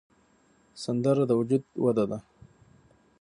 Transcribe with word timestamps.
سندره 0.83 1.23
د 1.27 1.31
وجد 1.39 1.63
وده 1.83 2.05
ده 2.09 2.19